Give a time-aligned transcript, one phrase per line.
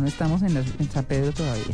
[0.00, 1.64] No, estamos en, en San Pedro todavía.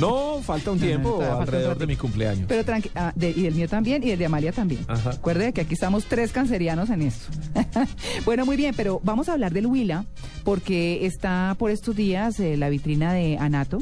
[0.00, 2.46] No, falta un No, no, tiempo un alrededor de mi cumpleaños.
[2.48, 4.84] Pero tranqui ah, de- y el mío también y el de Amalia también.
[4.88, 5.12] Ajá.
[5.12, 7.26] Recuerde que aquí estamos tres cancerianos en esto.
[8.24, 10.04] bueno, muy bien, pero vamos a hablar del Huila
[10.44, 13.78] porque está por estos días eh, la vitrina de Anato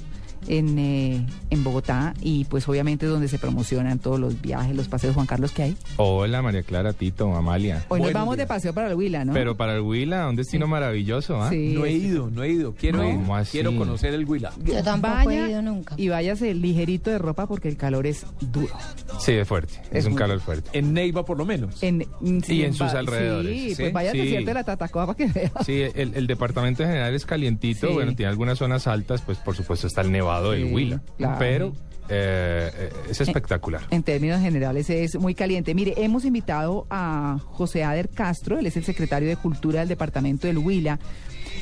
[0.48, 4.88] en, eh, en Bogotá y pues obviamente es donde se promocionan todos los viajes, los
[4.88, 5.76] paseos Juan Carlos que hay.
[5.96, 7.84] Hola María Clara, Tito, Amalia.
[7.88, 9.32] Hoy nos vamos de paseo para el Huila, ¿no?
[9.32, 11.50] Pero para el Huila, un destino maravilloso, ¿ah?
[11.50, 11.72] Sí.
[11.74, 12.74] No he ido, no he ido.
[12.74, 13.08] Quiero No.
[13.08, 13.14] ir.
[13.16, 13.52] ¿Cómo así?
[13.52, 14.52] Quiero conocer el Huila.
[14.64, 15.94] Yo tampoco Vaya he ido nunca.
[15.96, 18.74] y váyase ligerito de ropa porque el calor es duro.
[19.20, 19.74] Sí, es fuerte.
[19.90, 20.70] Es, Es un calor fuerte.
[20.72, 21.82] En Neiva, por lo menos.
[21.82, 23.52] En, mm, sí, Y en sus alrededores.
[23.52, 24.22] Sí, Sí, pues vaya al sí.
[24.22, 25.52] desierto de la Tatacoa para que vea.
[25.64, 27.88] Sí, el, el departamento en general es calientito.
[27.88, 27.92] Sí.
[27.94, 31.02] Bueno, tiene algunas zonas altas, pues por supuesto está el nevado Sí, del Huila.
[31.16, 31.36] claro.
[31.38, 31.72] Pero
[32.08, 33.82] eh, es espectacular.
[33.90, 35.74] En términos generales es muy caliente.
[35.74, 40.46] Mire, hemos invitado a José Ader Castro, él es el secretario de Cultura del departamento
[40.46, 40.98] del Huila.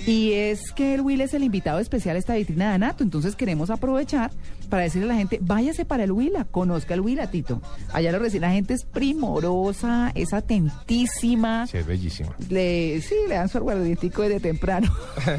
[0.06, 3.04] Y es que el Huila es el invitado especial a esta vitrina de Anato.
[3.04, 4.32] Entonces queremos aprovechar
[4.68, 7.60] para decirle a la gente, váyase para el Huila, conozca el Huila, Tito.
[7.92, 11.66] Allá lo recibe, la gente es primorosa, es atentísima.
[11.66, 12.34] Sí, es bellísimo.
[12.48, 14.92] Le, sí, le dan su aguardientico desde temprano.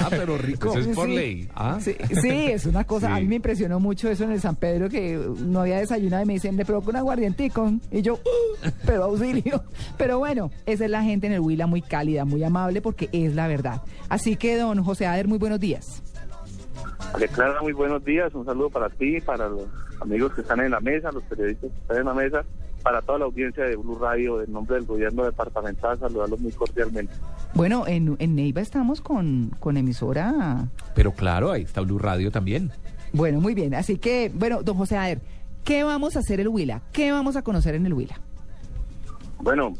[0.00, 0.70] Ah, pero rico.
[0.70, 1.14] Eso es por Sí.
[1.16, 1.48] ley.
[1.54, 3.08] Ah, Sí, sí, es una cosa.
[3.08, 3.12] Sí.
[3.12, 6.26] A mí me impresionó mucho eso en el San Pedro que no había desayunado y
[6.26, 7.72] me dicen, le provoco un aguardientico.
[7.90, 9.62] Y yo, "Uh, pero auxilio.
[9.98, 13.34] Pero bueno, esa es la gente en el Huila muy cálida, muy amable porque es
[13.34, 13.82] la verdad.
[14.08, 16.02] Así que, don José Ader, muy buenos días.
[17.12, 18.34] María Clara, muy buenos días.
[18.34, 19.64] Un saludo para ti, para los
[20.00, 22.44] amigos que están en la mesa, los periodistas que están en la mesa,
[22.82, 27.12] para toda la audiencia de Blue Radio, en nombre del gobierno departamental, saludarlos muy cordialmente.
[27.54, 30.68] Bueno, en, en Neiva estamos con, con emisora.
[30.94, 32.70] pero claro, ahí está Blue Radio también.
[33.12, 33.74] Bueno, muy bien.
[33.74, 35.20] Así que, bueno, don José Ader,
[35.64, 36.82] ¿qué vamos a hacer el Huila?
[36.92, 38.20] ¿Qué vamos a conocer en el Huila?
[39.38, 39.74] Bueno,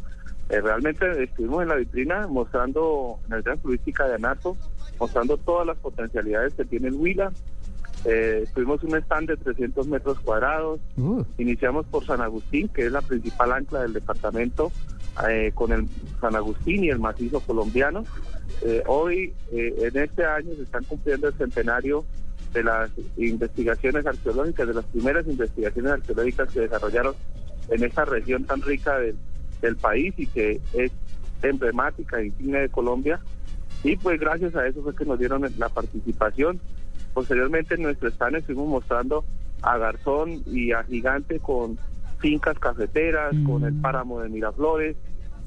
[0.49, 4.57] eh, realmente estuvimos en la vitrina mostrando en la gran turística de Anato,
[4.99, 7.33] mostrando todas las potencialidades que tiene el Huila.
[8.05, 12.87] Eh, estuvimos en un stand de 300 metros cuadrados, Uh, Iniciamos por San Agustín, que
[12.87, 14.73] es la principal ancla del departamento,
[15.29, 15.87] eh, con el
[16.21, 18.05] San Agustín y el macizo colombiano.
[18.63, 22.05] Eh, hoy, eh, en este año, se están cumpliendo el centenario
[22.53, 27.15] de las investigaciones arqueológicas, de las primeras investigaciones arqueológicas que desarrollaron
[27.69, 29.17] en esta región tan rica del,
[29.61, 30.91] del país y que es
[31.43, 33.21] emblemática e insignia de Colombia.
[33.85, 36.61] Y pues gracias a eso fue que nos dieron la participación.
[37.15, 39.25] Posteriormente en nuestro stand estuvimos mostrando
[39.63, 41.79] a Garzón y a Gigante con
[42.19, 43.45] fincas cafeteras, Mm.
[43.45, 44.97] con el páramo de Miraflores.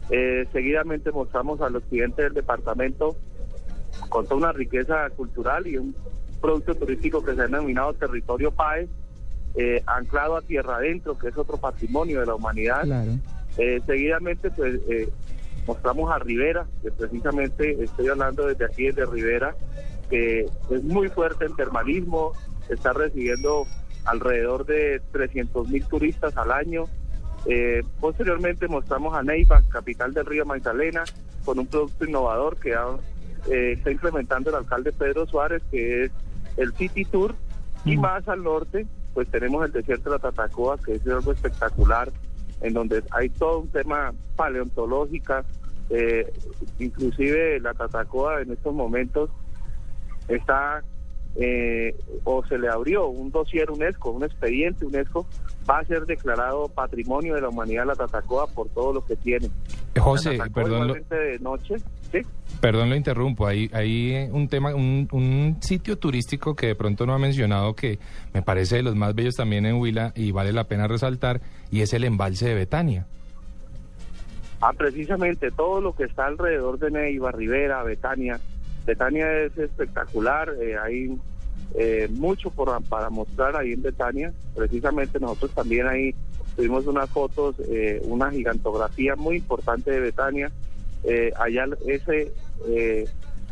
[0.09, 3.15] Eh, seguidamente mostramos al occidente del departamento
[4.09, 5.95] con toda una riqueza cultural y un
[6.43, 8.87] producto turístico que se ha denominado Territorio PAE,
[9.55, 12.83] eh, anclado a tierra adentro, que es otro patrimonio de la humanidad.
[12.83, 13.11] claro.
[13.57, 15.07] Eh, seguidamente, pues, eh,
[15.65, 19.55] mostramos a Rivera, que precisamente estoy hablando desde aquí, desde Rivera,
[20.09, 22.33] que es muy fuerte en termalismo,
[22.69, 23.65] está recibiendo
[24.05, 26.83] alrededor de 300 mil turistas al año.
[27.45, 31.03] Eh, posteriormente mostramos a Neiva, capital del río Magdalena,
[31.45, 32.97] con un producto innovador que ha-
[33.51, 36.11] eh, está implementando el alcalde Pedro Suárez, que es
[36.57, 37.35] el City Tour.
[37.85, 38.01] Y Mm.
[38.01, 42.11] más al norte, pues tenemos el desierto de la Tatacoa, que es algo espectacular,
[42.61, 45.43] en donde hay todo un tema paleontológica,
[45.89, 46.31] eh,
[46.79, 49.29] inclusive la Tatacoa en estos momentos
[50.29, 50.81] está
[51.35, 55.25] eh, o se le abrió un dossier UNESCO, un expediente UNESCO,
[55.69, 59.49] va a ser declarado Patrimonio de la Humanidad la Tatacoa por todo lo que tiene.
[59.95, 61.75] Eh, José, perdón, lo, de noche,
[62.13, 62.21] ¿sí?
[62.61, 63.45] perdón, lo interrumpo.
[63.45, 67.99] Hay, hay un tema, un, un sitio turístico que de pronto no ha mencionado que
[68.33, 71.81] me parece de los más bellos también en Huila y vale la pena resaltar y
[71.81, 73.05] es el embalse de Betania.
[74.61, 78.39] Ah, precisamente todo lo que está alrededor de Neiva, Rivera, Betania.
[78.85, 81.17] Betania es espectacular, eh, hay
[81.75, 84.31] eh, mucho por, para mostrar ahí en Betania.
[84.55, 86.15] Precisamente nosotros también ahí
[86.55, 90.49] tuvimos unas fotos, eh, una gigantografía muy importante de Betania.
[91.03, 92.33] Eh, allá ese
[92.67, 93.05] eh,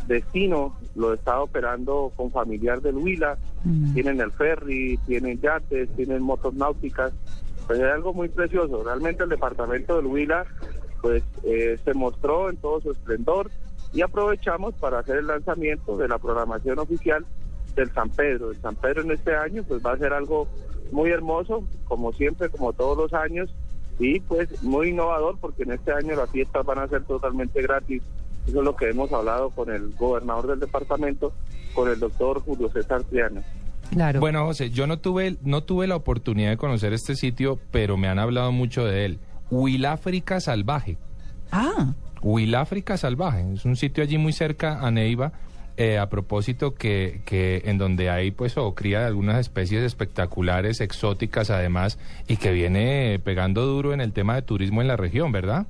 [0.08, 3.94] destino lo está operando con familiar del Huila, Mm.
[3.94, 7.14] tienen el ferry, tienen yates, tienen motos náuticas,
[7.68, 8.84] pues es algo muy precioso.
[8.84, 10.46] Realmente el departamento del Huila
[11.02, 13.50] pues eh, se mostró en todo su esplendor
[13.94, 17.26] y aprovechamos para hacer el lanzamiento de la programación oficial
[17.76, 18.52] del San Pedro.
[18.52, 20.48] El San Pedro en este año pues va a ser algo
[20.92, 23.54] muy hermoso, como siempre, como todos los años,
[24.02, 28.02] y pues muy innovador porque en este año las fiestas van a ser totalmente gratis.
[28.48, 31.32] Eso es lo que hemos hablado con el gobernador del departamento,
[31.76, 33.44] con el doctor Julio César Triana.
[33.92, 34.20] Claro.
[34.20, 38.08] Bueno, José, yo no tuve, no tuve la oportunidad de conocer este sitio, pero me
[38.08, 39.20] han hablado mucho de él.
[39.52, 40.98] Huiláfrica Salvaje.
[41.52, 41.94] Ah,
[42.24, 43.46] Huiláfrica Salvaje.
[43.54, 45.34] Es un sitio allí muy cerca a Neiva.
[45.84, 50.80] Eh, a propósito que, que en donde hay pues o cría de algunas especies espectaculares,
[50.80, 51.98] exóticas además,
[52.28, 55.66] y que viene pegando duro en el tema de turismo en la región, ¿verdad?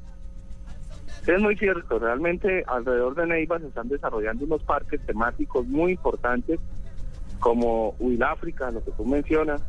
[1.25, 6.59] Es muy cierto, realmente alrededor de Neiva se están desarrollando unos parques temáticos muy importantes
[7.39, 9.63] como Huiláfrica, lo que tú mencionas,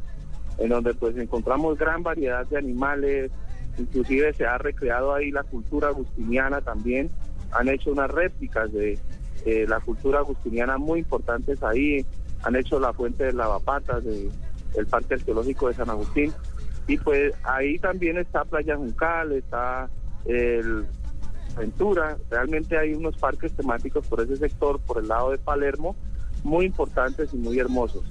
[0.58, 3.30] en donde pues encontramos gran variedad de animales,
[3.78, 7.10] inclusive se ha recreado ahí la cultura agustiniana también,
[7.52, 8.98] han hecho unas réplicas de
[9.44, 12.04] eh, la cultura agustiniana muy importantes ahí,
[12.42, 14.30] han hecho la fuente de lavapatas de,
[14.74, 16.32] del Parque Arqueológico de San Agustín,
[16.88, 19.88] y pues ahí también está Playa Juncal, está
[20.24, 20.86] el
[21.56, 25.94] Ventura, realmente hay unos parques temáticos por ese sector, por el lado de Palermo,
[26.44, 28.04] muy importantes y muy hermosos.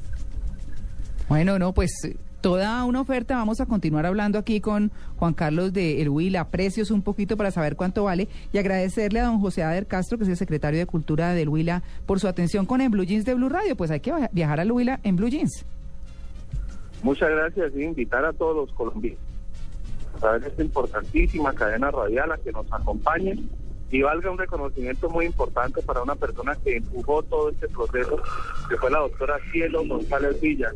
[1.27, 1.92] bueno, no, pues
[2.41, 3.35] toda una oferta.
[3.35, 7.51] Vamos a continuar hablando aquí con Juan Carlos de El Huila, precios un poquito para
[7.51, 10.85] saber cuánto vale y agradecerle a don José Ader Castro, que es el secretario de
[10.85, 13.75] Cultura del Huila, por su atención con En Blue Jeans de Blue Radio.
[13.75, 15.65] Pues hay que via- viajar al Huila en Blue Jeans.
[17.03, 19.19] Muchas gracias y invitar a todos los colombianos
[20.15, 23.49] a través de esta importantísima cadena radial a que nos acompañen
[23.89, 28.17] y valga un reconocimiento muy importante para una persona que empujó todo este proceso,
[28.69, 30.71] que fue la doctora Cielo González Villa,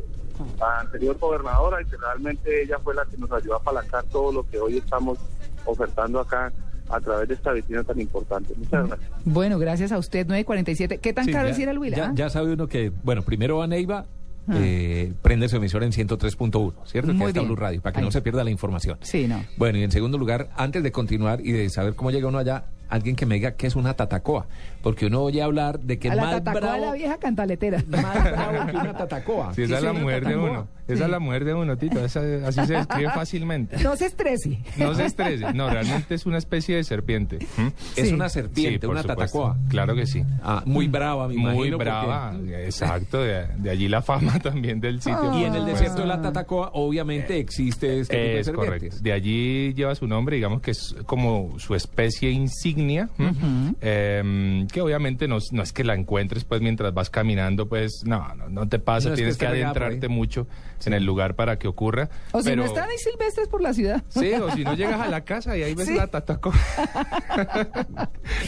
[0.58, 4.32] la anterior gobernadora y que realmente ella fue la que nos ayudó a apalancar todo
[4.32, 5.18] lo que hoy estamos
[5.64, 6.52] ofertando acá
[6.88, 8.54] a través de esta vitrina tan importante.
[8.56, 9.10] Muchas gracias.
[9.24, 10.98] Bueno, gracias a usted, 947.
[10.98, 11.96] ¿Qué tan Sí, caro ya- es ir al Huila?
[11.96, 14.06] Ya, ya sabe uno que, bueno, primero va a Neiva,
[14.48, 14.52] Ah.
[14.60, 17.12] eh, prende su emisor en 103.1, ¿cierto?
[17.12, 17.40] Muy que está.
[17.42, 18.04] Blue Radio, para que Ahí.
[18.04, 18.96] no se pierda la información.
[19.02, 19.42] Sí, no.
[19.56, 22.66] Bueno, y en segundo lugar, antes de continuar y de saber cómo llega uno allá,
[22.88, 24.46] alguien que me diga qué es una tatacoa,
[24.82, 27.16] porque uno oye hablar de que a es la más tatacoa de bravo, la vieja
[27.18, 27.82] cantaletera.
[27.88, 29.54] más bravo que una tatacoa.
[29.54, 30.68] Si esa es la mujer de uno.
[30.86, 32.04] Esa es la mujer de uno, Tito.
[32.04, 33.76] esa- así se describe fácilmente.
[33.82, 34.60] No se estrese.
[34.76, 35.52] No se estrese.
[35.52, 37.40] No, realmente es una especie de serpiente.
[37.56, 37.66] ¿Mm?
[37.96, 38.14] Es Sí.
[38.14, 39.40] una Sí, serpiente, una supuesto.
[39.40, 39.56] tatacoa.
[39.68, 40.22] Claro que sí.
[40.44, 41.54] Ah, muy brava, me imagino.
[41.56, 43.20] Muy porque- brava, exacto.
[43.22, 45.36] De, de allí la fama también del sitio.
[45.36, 48.70] Y en el desierto de la Tatacoa, obviamente existe este tipo de Es correcto.
[48.72, 49.02] serpientes.
[49.02, 52.75] De allí lleva su nombre, digamos que es como su especie insignia,
[53.80, 58.02] Em, que obviamente no, es- no es que la encuentres pues mientras vas caminando, pues
[58.04, 60.46] no, no, no te pasa, No es que tienes que, adentrarte mucho
[60.84, 62.08] en el lugar para que ocurra.
[62.32, 64.02] O si no están ahí silvestres por la ciudad.
[64.08, 65.94] Sí, o si no llegas a la casa y ahí ves Sí.
[65.94, 66.54] la tatacoa.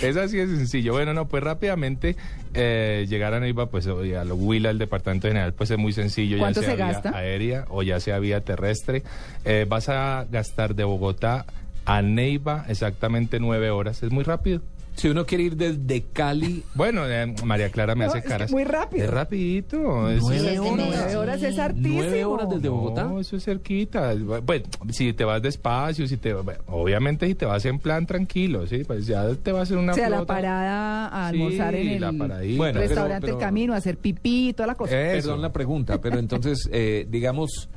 [0.02, 0.92] es así de sencillo.
[0.92, 2.16] Bueno, no, pues rápidamente
[2.54, 6.38] eh, llegar a Neiva, pues a lo Huila, el departamento general, pues es muy sencillo.
[6.38, 9.02] ¿Cuánto ya sea se vía aérea o ya sea vía terrestre.
[9.44, 11.44] Eh, vas a gastar de Bogotá
[11.88, 14.02] a Neiva exactamente nueve horas.
[14.02, 14.60] Es muy rápido.
[14.94, 18.30] Si uno quiere ir desde Cali, Bueno, eh, María Clara me No, hace es que
[18.30, 18.50] caras.
[18.50, 19.04] muy rápido.
[19.04, 20.10] Es rapidito.
[20.10, 20.86] es- Nueve es- horas.
[20.88, 21.94] Nueve horas es hartísimo.
[22.00, 23.04] Nueve horas desde Bogotá.
[23.04, 24.12] No, eso es cerquita.
[24.44, 28.66] Bueno, si te vas despacio, si te bueno, obviamente si te vas en plan tranquilo,
[28.66, 30.34] sí, pues ya te vas a hacer una O sea, la flota.
[30.34, 32.08] parada a Sí, almorzar en la
[32.42, 32.56] el.
[32.56, 35.00] Bueno, restaurante pero- El Camino, hacer pipí, toda la cosa.
[35.00, 35.28] Eso.
[35.28, 37.68] perdón la pregunta, pero entonces, eh, digamos,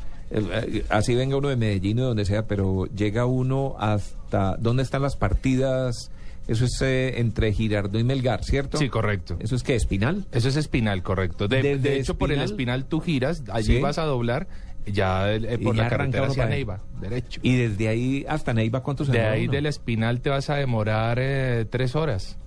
[0.90, 5.16] así venga uno de Medellín o donde sea, pero llega uno hasta, ¿dónde están las
[5.16, 6.12] partidas?
[6.48, 8.78] Eso es eh, entre Girardot y Melgar, ¿cierto?
[8.78, 9.38] Sí, correcto.
[9.40, 10.26] ¿Eso es que Espinal?
[10.32, 11.48] Eso es espinal, correcto.
[11.48, 13.80] De, hecho, por el Espinal- tú giras, allí Sí.
[13.82, 14.48] vas a doblar
[14.86, 16.48] ya eh, por ya la carretera hacia.
[16.48, 17.40] Neiva, derecho.
[17.44, 19.52] Y desde ahí hasta Neiva, ¿cuánto se de ahí uno?
[19.54, 22.38] del espinal te vas a demorar eh, tres horas.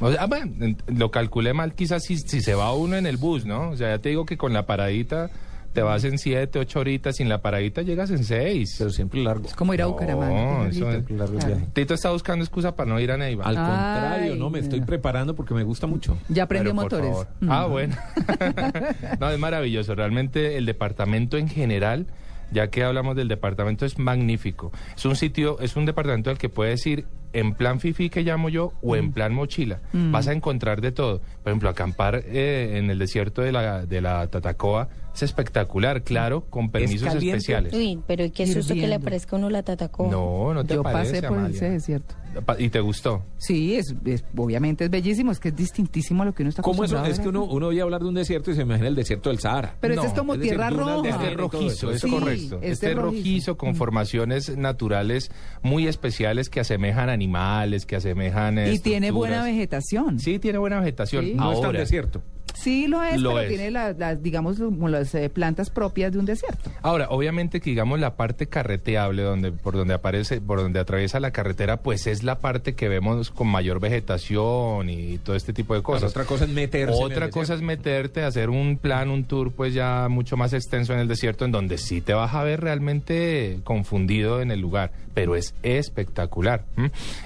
[0.00, 3.06] O sea, ah, bueno, en- lo calculé mal quizás si, si se va uno en
[3.06, 3.70] el bus, ¿no?
[3.70, 5.30] O sea, ya te digo que con la paradita
[5.74, 8.76] te vas en siete, ocho horitas, sin la paradita llegas en seis.
[8.78, 9.46] Pero siempre largo.
[9.46, 10.68] Es como ir a No, Bucaramanga.
[10.68, 10.86] eso Pedrito.
[10.88, 11.56] es- Siempre largo el Claro.
[11.56, 11.70] viaje.
[11.74, 13.44] Tito está buscando excusa para no ir a Neiva.
[13.44, 16.16] Al Ay, contrario, no, me estoy preparando porque me gusta mucho.
[16.30, 17.10] Ya aprendió Pero, por motores.
[17.10, 17.26] favor.
[17.40, 17.50] Mm.
[17.50, 17.96] Ah, bueno.
[19.20, 19.94] no, es maravilloso.
[19.94, 22.06] Realmente el departamento en general,
[22.54, 24.72] ya que hablamos del departamento, es magnífico.
[24.96, 28.48] Es un sitio, es un departamento al que puedes ir en plan fifi que llamo
[28.48, 29.80] yo o en plan mochila.
[29.92, 30.12] Mm.
[30.12, 31.20] Vas a encontrar de todo.
[31.42, 36.44] Por ejemplo, acampar eh, en el desierto de la, de la Tatacoa es espectacular, claro,
[36.48, 37.72] con permisos especiales.
[37.74, 39.04] Uy, pero qué susto que le Hirviendo.
[39.06, 40.10] aparezca a uno la tatacoa.
[40.10, 41.56] No, no te Yo parece, pasé por Amalia?
[41.56, 42.14] ese desierto.
[42.58, 43.22] ¿Y te gustó?
[43.38, 46.62] Sí, es, es- obviamente es bellísimo, es que es distintísimo a lo que uno está
[46.62, 47.04] ¿Cómo eso?
[47.04, 49.38] Es que uno, uno oye hablar de un desierto y se imagina el desierto del
[49.38, 49.76] Sahara.
[49.80, 50.94] Pero este No, es como es decir, tierra roja.
[51.00, 52.56] arena Es rojizo, es Sí, correcto.
[52.56, 53.20] este Este es es rojizo.
[53.22, 53.74] rojizo con Mm.
[53.76, 55.30] formaciones naturales
[55.62, 60.18] muy especiales que asemejan animales, que asemejan Y tiene buena vegetación.
[60.20, 61.24] Sí, tiene buena vegetación.
[61.24, 61.34] Sí.
[61.34, 62.22] No es tan Ahora, desierto.
[62.54, 63.48] Sí, lo es, Lo pero es.
[63.48, 66.70] tiene las, las, digamos, como las eh, plantas propias de un desierto.
[66.82, 71.30] Ahora, obviamente que digamos la parte carreteable donde por donde aparece, por donde atraviesa la
[71.32, 75.82] carretera, pues es la parte que vemos con mayor vegetación y todo este tipo de
[75.82, 76.10] cosas.
[76.10, 76.96] otra cosa es meterse.
[76.96, 80.36] en Otra el cosa es meterte a hacer un plan, un tour, pues ya mucho
[80.36, 84.50] más extenso en el desierto, en donde sí te vas a ver realmente confundido en
[84.50, 86.64] el lugar, pero es espectacular.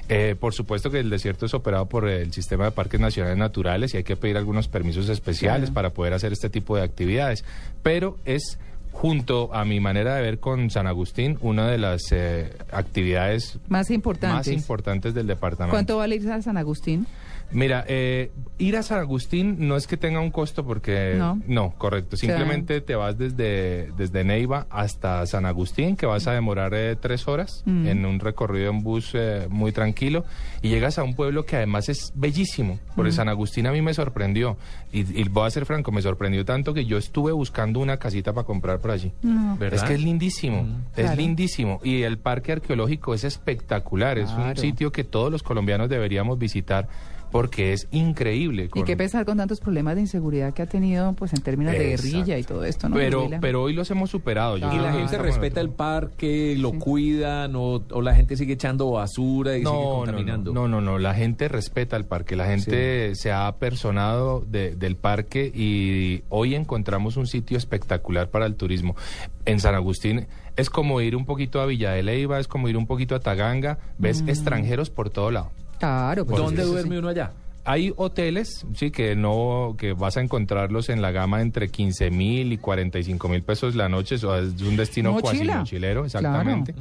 [0.09, 3.95] Eh, por supuesto que el desierto es operado por el sistema de parques nacionales naturales
[3.95, 5.75] y hay que pedir algunos permisos especiales Claro.
[5.75, 7.45] para poder hacer este tipo de actividades,
[7.83, 8.59] pero es
[8.93, 13.91] junto a mi manera de ver con San Agustín una de las eh, actividades Más
[13.91, 14.37] importantes.
[14.37, 15.73] más importantes del departamento.
[15.75, 17.07] ¿Cuánto vale ir a San Agustín?
[17.51, 21.19] Mira, eh, ir a San Agustín no es que tenga un costo porque...
[21.47, 21.75] No.
[21.79, 22.17] correcto.
[22.17, 26.95] sea- Simplemente te vas desde, desde Neiva hasta San Agustín, que vas a demorar eh,
[27.01, 27.87] tres horas Mm.
[27.87, 30.25] en un recorrido en bus eh, muy tranquilo
[30.61, 32.79] y llegas a un pueblo que además es bellísimo.
[32.95, 33.15] Porque Mm.
[33.15, 34.57] San Agustín a mí me sorprendió.
[34.93, 38.33] Y, y voy a ser franco, me sorprendió tanto que yo estuve buscando una casita
[38.35, 39.13] para comprar por allí.
[39.23, 39.57] No.
[39.57, 39.79] ¿Verdad?
[39.83, 41.17] Es que es lindísimo, es Claro.
[41.17, 41.81] lindísimo.
[41.83, 46.89] Y el parque arqueológico es espectacular, es un sitio que todos los colombianos deberíamos visitar
[47.31, 48.69] porque es increíble.
[48.75, 51.79] Y qué pesar con tantos problemas de inseguridad que ha tenido, pues en términos de
[51.91, 52.97] guerrilla y todo esto, ¿no?
[52.97, 54.57] Pero, pero hoy los hemos superado.
[54.57, 56.79] Yo Ah, Y la gente respeta el parque, lo Sí.
[56.79, 60.53] cuidan o, o la gente sigue echando basura y sigue No, no, contaminando.
[60.53, 64.97] no, no, no, la gente respeta el parque, la gente se ha personado de- del
[64.97, 68.97] parque y hoy encontramos un sitio espectacular para el turismo.
[69.45, 72.77] En San Agustín es como ir un poquito a Villa de Leyva, es como ir
[72.77, 74.29] un poquito a Taganga, ves Mm.
[74.29, 75.51] extranjeros por todo lado.
[75.79, 76.69] Claro, pues ¿Dónde sí.
[76.69, 77.33] duerme uno allá?
[77.65, 82.51] Hay hoteles, sí, que no, que vas a encontrarlos en la gama entre 15 mil
[82.55, 86.75] y 45 mil pesos la noche, eso es un destino cuasi mochilero, exactamente.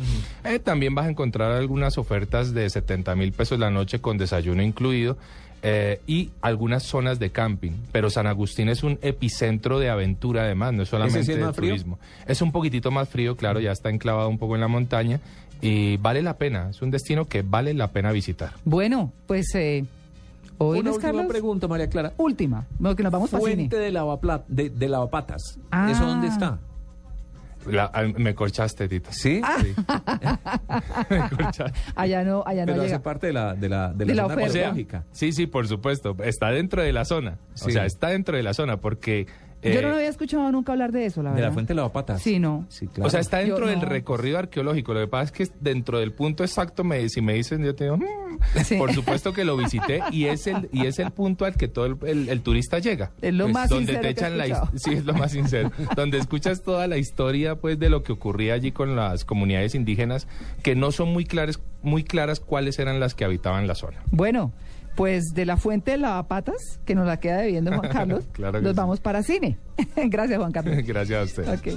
[0.46, 4.64] Eh, también vas a encontrar algunas ofertas de 70 mil pesos la noche con desayuno
[4.64, 5.18] incluido.
[5.64, 10.74] Eh, y algunas zonas de camping, pero San Agustín es un epicentro de aventura además,
[10.74, 12.00] no es solamente sí es de turismo.
[12.28, 15.20] Es un poquitito más frío, claro, ya está enclavado un poco en la montaña
[15.62, 18.52] y vale la pena, es un destino que vale la pena visitar.
[18.66, 19.86] Bueno, pues eh,
[20.60, 22.14] hoy, Una última Carlos, pregunta, María Clara.
[22.18, 23.56] última, que nos vamos para cine.
[23.56, 25.60] Fuente de, lavapla- de, de lavapatas.
[25.72, 25.90] Ah.
[25.92, 26.60] ¿Eso dónde está?
[27.72, 29.10] La- ah, me corchaste, Tito.
[29.12, 29.42] ¿Sí?
[29.62, 29.74] Sí.
[31.10, 31.80] me corchaste.
[31.96, 34.24] Allá no, allá no Pero hace parte de la, de la, de la De la
[34.24, 34.46] zona oferta.
[34.60, 35.04] arqueológica.
[35.12, 36.16] Sí, sí, por supuesto.
[36.24, 37.38] Está dentro de la zona.
[37.54, 37.70] Sí.
[37.70, 39.28] O sea, está dentro de la zona porque...
[39.64, 41.50] Yo eh, no lo había escuchado nunca hablar de eso, la De verdad.
[41.50, 42.22] la fuente de lavapatas.
[42.22, 42.66] Sí, no.
[42.70, 43.08] Sí, claro.
[43.08, 43.86] O sea, está dentro Yo del no.
[43.86, 44.94] recorrido arqueológico.
[44.94, 47.86] Lo que pasa es que dentro del punto exacto, me, si me dicen, yo te
[47.86, 48.04] digo, "Mm".
[48.64, 48.76] Sí.
[48.76, 51.88] por supuesto que lo visité y es el y es el punto al que todo
[51.88, 53.12] el, el- el turista llega.
[53.20, 54.78] Es lo más donde sincero te que echan la his- escuchado.
[54.78, 58.54] sí es lo más sincero, donde escuchas toda la historia pues de lo que ocurría
[58.54, 60.28] allí con las comunidades indígenas
[60.62, 63.98] que no son muy claras muy claras cuáles eran las que habitaban la zona.
[64.12, 64.52] Bueno,
[64.98, 68.64] pues de la fuente de lavapatas, que nos la queda debiendo Juan Carlos, Claro que
[68.64, 68.78] nos sí.
[68.78, 69.58] vamos para cine.
[69.96, 70.76] Gracias, Juan Carlos.
[70.86, 71.48] Gracias a usted.
[71.54, 71.68] Ok.